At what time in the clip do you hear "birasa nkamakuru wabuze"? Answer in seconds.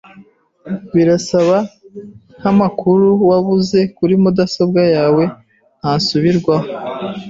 0.93-3.79